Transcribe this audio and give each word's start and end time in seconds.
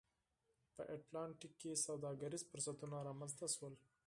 په 0.75 0.83
اتلانتیک 0.95 1.53
کې 1.61 1.81
سوداګریز 1.85 2.43
فرصتونه 2.49 2.95
رامنځته 3.07 3.47
شول 3.55 3.73